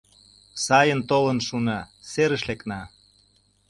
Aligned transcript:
Сайын 0.65 1.01
толын 1.09 1.39
шуна, 1.47 1.79
серыш 2.11 2.43
лекна. 2.49 2.81